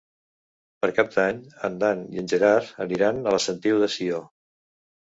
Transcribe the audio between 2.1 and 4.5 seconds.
i en Gerard aniran a la Sentiu de Sió.